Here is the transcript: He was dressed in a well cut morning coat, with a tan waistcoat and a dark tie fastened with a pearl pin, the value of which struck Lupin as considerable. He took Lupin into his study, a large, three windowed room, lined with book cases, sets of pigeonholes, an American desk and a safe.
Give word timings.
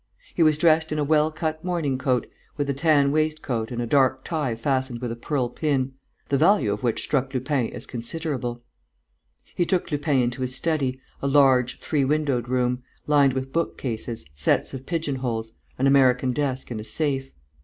He 0.33 0.41
was 0.41 0.57
dressed 0.57 0.91
in 0.91 0.97
a 0.97 1.03
well 1.03 1.29
cut 1.29 1.63
morning 1.63 1.99
coat, 1.99 2.25
with 2.57 2.67
a 2.71 2.73
tan 2.73 3.11
waistcoat 3.11 3.69
and 3.69 3.79
a 3.79 3.85
dark 3.85 4.23
tie 4.23 4.55
fastened 4.55 4.99
with 4.99 5.11
a 5.11 5.15
pearl 5.15 5.47
pin, 5.47 5.91
the 6.29 6.39
value 6.39 6.73
of 6.73 6.81
which 6.81 7.03
struck 7.03 7.31
Lupin 7.31 7.69
as 7.71 7.85
considerable. 7.85 8.63
He 9.55 9.63
took 9.63 9.91
Lupin 9.91 10.17
into 10.23 10.41
his 10.41 10.55
study, 10.55 10.99
a 11.21 11.27
large, 11.27 11.79
three 11.81 12.03
windowed 12.03 12.49
room, 12.49 12.81
lined 13.05 13.33
with 13.33 13.53
book 13.53 13.77
cases, 13.77 14.25
sets 14.33 14.73
of 14.73 14.87
pigeonholes, 14.87 15.53
an 15.77 15.85
American 15.85 16.31
desk 16.31 16.71
and 16.71 16.79
a 16.79 16.83
safe. 16.83 17.29